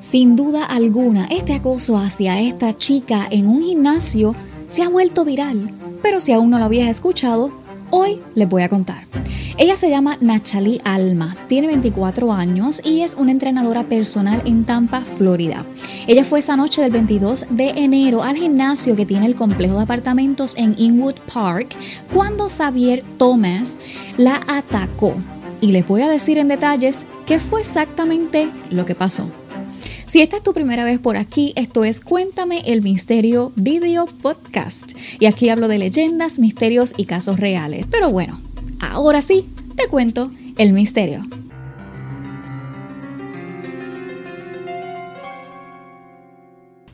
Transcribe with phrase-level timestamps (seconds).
[0.00, 4.34] Sin duda alguna, este acoso hacia esta chica en un gimnasio
[4.68, 5.70] se ha vuelto viral,
[6.02, 7.50] pero si aún no lo habías escuchado,
[7.90, 9.04] hoy les voy a contar.
[9.56, 15.00] Ella se llama Nachali Alma, tiene 24 años y es una entrenadora personal en Tampa,
[15.00, 15.64] Florida.
[16.06, 19.82] Ella fue esa noche del 22 de enero al gimnasio que tiene el complejo de
[19.82, 21.74] apartamentos en Inwood Park
[22.14, 23.80] cuando Xavier Thomas
[24.16, 25.14] la atacó.
[25.60, 29.28] Y les voy a decir en detalles qué fue exactamente lo que pasó.
[30.08, 34.92] Si esta es tu primera vez por aquí, esto es Cuéntame el Misterio Video Podcast.
[35.20, 37.86] Y aquí hablo de leyendas, misterios y casos reales.
[37.90, 38.40] Pero bueno,
[38.80, 41.26] ahora sí, te cuento el misterio.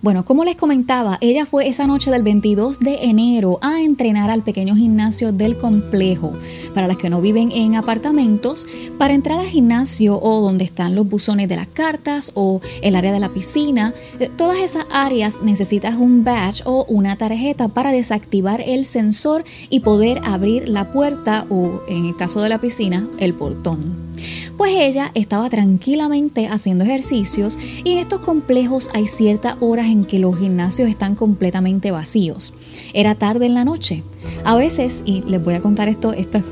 [0.04, 4.42] Bueno, como les comentaba, ella fue esa noche del 22 de enero a entrenar al
[4.42, 6.34] pequeño gimnasio del complejo.
[6.74, 8.66] Para las que no viven en apartamentos,
[8.98, 13.12] para entrar al gimnasio o donde están los buzones de las cartas o el área
[13.12, 18.60] de la piscina, eh, todas esas áreas necesitas un badge o una tarjeta para desactivar
[18.60, 23.32] el sensor y poder abrir la puerta o, en el caso de la piscina, el
[23.32, 24.13] portón.
[24.56, 30.18] Pues ella estaba tranquilamente haciendo ejercicios y en estos complejos hay ciertas horas en que
[30.18, 32.54] los gimnasios están completamente vacíos.
[32.92, 34.02] Era tarde en la noche.
[34.44, 36.44] A veces, y les voy a contar esto, esto es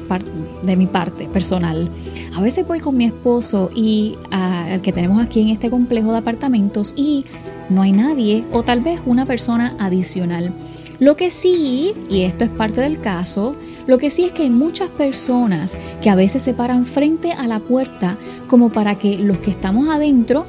[0.62, 1.88] de mi parte personal.
[2.34, 6.18] A veces voy con mi esposo y al que tenemos aquí en este complejo de
[6.18, 7.24] apartamentos y
[7.68, 10.52] no hay nadie o tal vez una persona adicional.
[10.98, 14.50] Lo que sí, y esto es parte del caso, lo que sí es que hay
[14.50, 18.16] muchas personas que a veces se paran frente a la puerta
[18.48, 20.46] como para que los que estamos adentro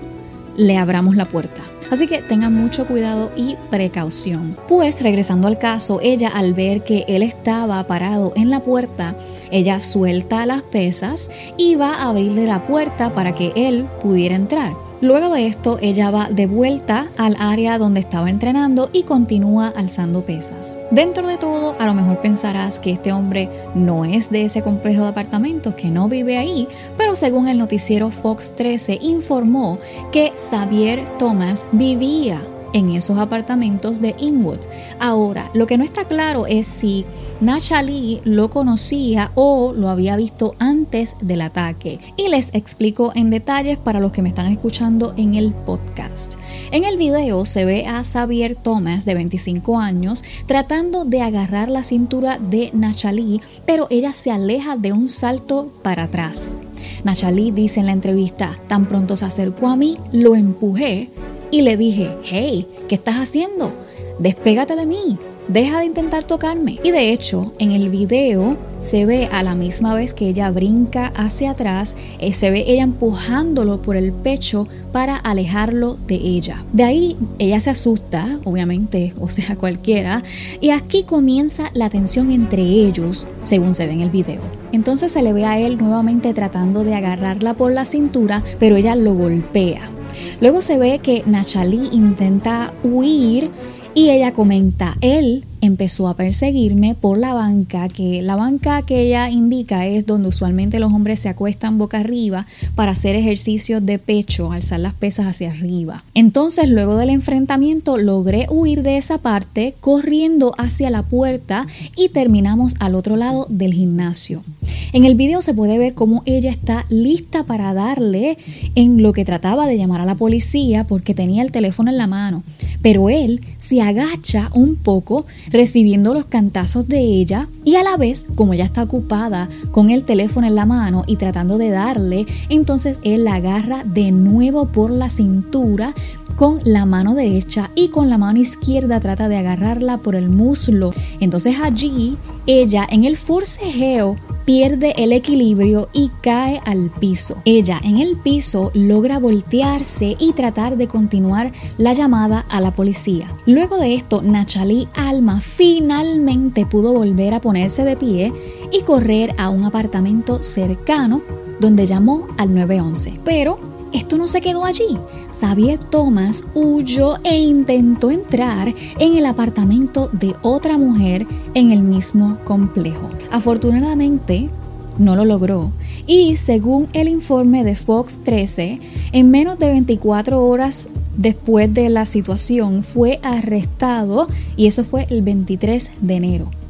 [0.56, 1.62] le abramos la puerta.
[1.90, 4.58] Así que tengan mucho cuidado y precaución.
[4.68, 9.16] Pues regresando al caso, ella al ver que él estaba parado en la puerta,
[9.52, 14.74] ella suelta las pesas y va a abrirle la puerta para que él pudiera entrar.
[15.04, 20.22] Luego de esto, ella va de vuelta al área donde estaba entrenando y continúa alzando
[20.22, 20.80] pesas.
[20.92, 25.02] Dentro de todo, a lo mejor pensarás que este hombre no es de ese complejo
[25.02, 29.78] de apartamentos, que no vive ahí, pero según el noticiero Fox 13 informó
[30.14, 32.40] que Xavier Thomas vivía
[32.74, 34.60] en esos apartamentos de Inwood.
[35.00, 37.06] Ahora, lo que no está claro es si
[37.42, 42.00] Nacha Lee lo conocía o lo había visto antes del ataque.
[42.18, 46.36] Y les explico en detalles para los que me están escuchando en el podcast.
[46.72, 51.84] En el video se ve a Xavier Thomas, de 25 años, tratando de agarrar la
[51.84, 56.56] cintura de Nachali, pero ella se aleja de un salto para atrás.
[57.04, 61.10] Nachali dice en la entrevista, tan pronto se acercó a mí, lo empujé
[61.54, 63.72] y le dije, hey, ¿qué estás haciendo?
[64.18, 66.80] Despégate de mí, deja de intentar tocarme.
[66.84, 71.14] Y de hecho, en el video se ve a la misma vez que ella brinca
[71.16, 76.64] hacia atrás, eh, se ve ella empujándolo por el pecho para alejarlo de ella.
[76.74, 80.24] De ahí ella se asusta, obviamente, o sea, cualquiera,
[80.60, 84.42] y aquí comienza la tensión entre ellos, según se ve en el video.
[84.72, 88.96] Entonces se le ve a él nuevamente tratando de agarrarla por la cintura, pero ella
[88.96, 89.93] lo golpea.
[90.42, 93.50] Luego se ve que Nachali intenta huir
[93.96, 99.30] y ella comenta, él empezó a perseguirme por la banca, que la banca que ella
[99.30, 102.46] indica es donde usualmente los hombres se acuestan boca arriba
[102.76, 106.04] para hacer ejercicios de pecho, alzar las pesas hacia arriba.
[106.16, 112.76] Entonces, luego del enfrentamiento, logré huir de esa parte corriendo hacia la puerta y terminamos
[112.80, 114.44] al otro lado del gimnasio.
[114.92, 118.38] En el video se puede ver cómo ella está lista para darle
[118.76, 122.08] en lo que trataba de llamar a la policía porque tenía el teléfono en la
[122.08, 122.44] mano.
[122.84, 128.28] Pero él se agacha un poco recibiendo los cantazos de ella y a la vez,
[128.36, 133.00] como ella está ocupada con el teléfono en la mano y tratando de darle, entonces
[133.04, 135.96] él la agarra de nuevo por la cintura
[136.36, 140.92] con la mano derecha y con la mano izquierda trata de agarrarla por el muslo.
[141.20, 147.38] Entonces allí ella en el forcejeo pierde el equilibrio y cae al piso.
[147.46, 153.32] Ella en el piso logra voltearse y tratar de continuar la llamada a la policía.
[153.46, 158.34] Luego de esto, Nachali Alma finalmente pudo volver a ponerse de pie
[158.72, 161.22] y correr a un apartamento cercano
[161.60, 163.20] donde llamó al 911.
[163.24, 164.98] Pero esto no se quedó allí.
[165.32, 172.38] Xavier Thomas huyó e intentó entrar en el apartamento de otra mujer en el mismo
[172.44, 173.10] complejo.
[173.32, 174.50] Afortunadamente,
[174.98, 175.72] no lo logró
[176.06, 178.80] y según el informe de Fox 13,
[179.12, 180.88] en menos de 24 horas
[181.18, 186.63] después de la situación fue arrestado y eso fue el 23 de enero.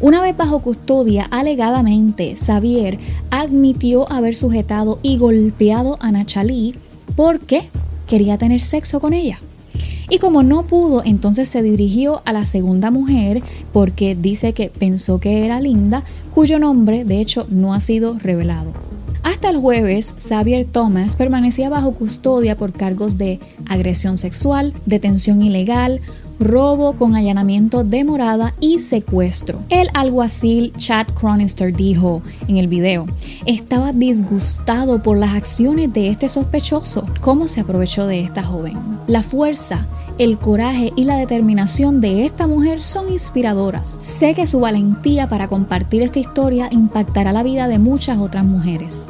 [0.00, 2.98] Una vez bajo custodia, alegadamente, Xavier
[3.30, 6.74] admitió haber sujetado y golpeado a Nachalí
[7.16, 7.68] porque
[8.06, 9.38] quería tener sexo con ella.
[10.10, 13.42] Y como no pudo, entonces se dirigió a la segunda mujer
[13.72, 16.04] porque dice que pensó que era linda,
[16.34, 18.72] cuyo nombre de hecho no ha sido revelado.
[19.22, 23.38] Hasta el jueves, Xavier Thomas permanecía bajo custodia por cargos de
[23.68, 26.00] agresión sexual, detención ilegal,
[26.44, 29.60] robo con allanamiento de morada y secuestro.
[29.68, 33.06] El alguacil Chad Chronister dijo en el video,
[33.46, 38.76] estaba disgustado por las acciones de este sospechoso, cómo se aprovechó de esta joven.
[39.06, 39.86] La fuerza
[40.18, 43.96] el coraje y la determinación de esta mujer son inspiradoras.
[44.00, 49.08] Sé que su valentía para compartir esta historia impactará la vida de muchas otras mujeres.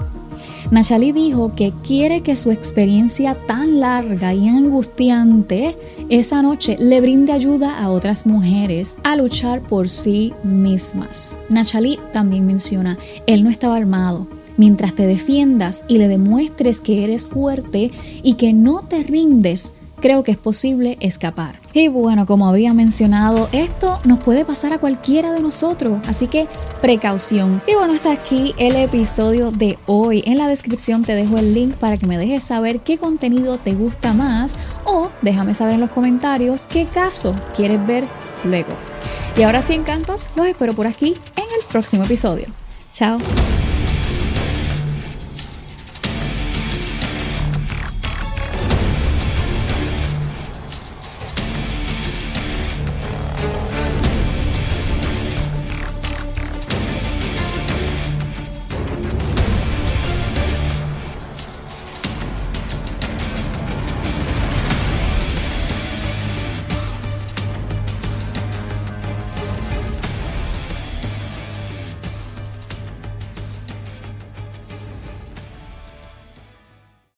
[0.71, 5.77] Nachali dijo que quiere que su experiencia tan larga y angustiante
[6.09, 11.39] esa noche le brinde ayuda a otras mujeres a luchar por sí mismas.
[11.49, 14.27] Nachali también menciona, él no estaba armado.
[14.57, 17.91] Mientras te defiendas y le demuestres que eres fuerte
[18.23, 19.73] y que no te rindes,
[20.03, 21.55] creo que es posible escapar.
[21.73, 26.49] Y bueno, como había mencionado, esto nos puede pasar a cualquiera de nosotros, así que
[26.83, 27.63] precaución.
[27.67, 30.23] Y bueno, hasta aquí el episodio de hoy.
[30.27, 33.73] En la descripción te dejo el link para que me dejes saber qué contenido te
[33.73, 38.05] gusta más o déjame saber en los comentarios qué caso quieres ver
[38.45, 38.73] luego.
[39.39, 42.49] Y ahora sí, encantos, los espero por aquí en el próximo episodio.
[42.91, 43.19] Chao.